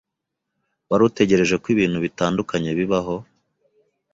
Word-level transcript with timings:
Wari 0.89 1.03
utegereje 1.09 1.55
ko 1.61 1.65
ibintu 1.75 1.97
bitandukanye 2.05 2.69
bibaho? 2.79 3.15